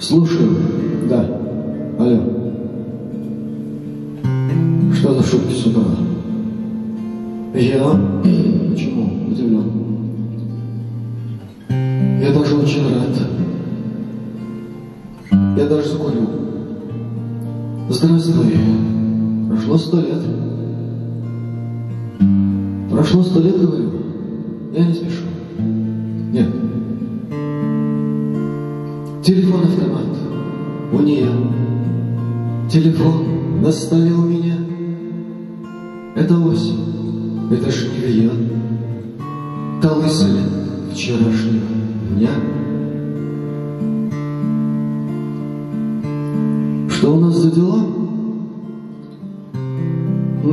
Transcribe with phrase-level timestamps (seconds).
[0.00, 0.56] Слушаю.
[1.08, 1.24] Да.
[1.98, 2.20] Алло.
[4.94, 5.82] Что за шутки с утра?
[7.54, 7.90] Я?
[8.70, 9.28] Почему?
[9.28, 9.84] Удивлен.
[12.20, 13.14] Я даже очень рад.
[15.56, 16.26] Я даже закурю.
[17.88, 18.56] Здравствуй.
[19.48, 20.22] Прошло сто лет.
[22.90, 23.90] Прошло сто лет, говорю.
[24.72, 25.23] Я не спешу.
[29.24, 30.04] Телефон автомат
[30.92, 31.30] у нее.
[32.70, 34.54] Телефон на столе у меня.
[36.14, 38.30] Это осень, это жнивья.
[39.80, 40.44] Та лысая
[40.92, 41.64] вчерашнего
[42.10, 42.28] дня.
[46.90, 47.80] Что у нас за дела?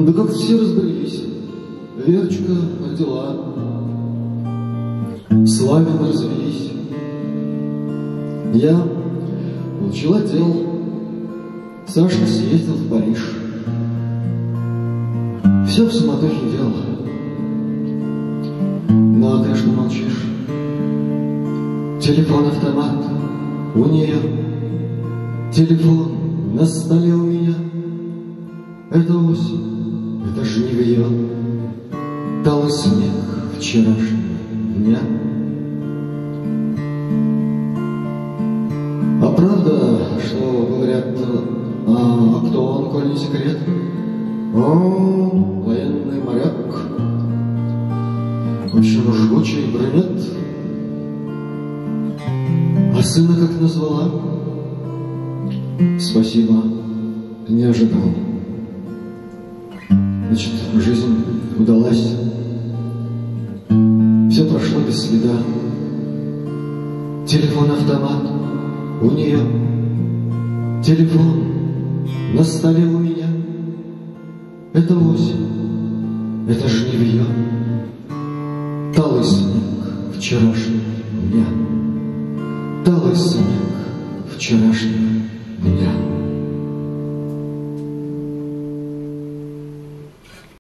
[0.06, 1.26] Да как все разбрелись.
[2.08, 2.54] Верочка
[2.88, 3.36] родила.
[5.46, 6.71] Славин развелись.
[8.54, 8.86] Я
[9.80, 10.66] получил отдел.
[11.88, 13.20] Саша съездил в Париж.
[15.68, 16.74] Все в суматохе дело.
[18.90, 20.26] Ну, а ты что молчишь?
[22.02, 22.96] Телефон-автомат
[23.76, 24.18] у нее.
[25.54, 26.12] Телефон
[26.54, 27.54] на столе у меня.
[28.92, 31.06] Это осень, это жнивье.
[32.44, 33.12] Талый снег
[33.58, 34.20] вчерашнего
[34.78, 35.00] дня.
[39.42, 41.08] Правда, что говорят,
[41.88, 43.58] а, а кто он, коль не секрет?
[44.54, 46.54] О, военный моряк,
[48.72, 50.22] очень жгучий брюнет.
[52.96, 54.12] А сына как назвала?
[56.00, 56.64] Спасибо,
[57.50, 58.14] не ожидал.
[60.28, 61.16] Значит, жизнь
[61.58, 62.16] удалась.
[64.30, 65.34] Все прошло без следа.
[67.26, 68.41] Телефон-автомат
[69.02, 69.40] у нее.
[70.84, 71.44] Телефон
[72.34, 73.28] на столе у меня.
[74.74, 77.26] Это осень, это жнивье.
[78.96, 80.82] Талый снег вчерашнего
[81.32, 81.46] дня.
[82.86, 83.46] Талый снег
[84.36, 85.24] вчерашнего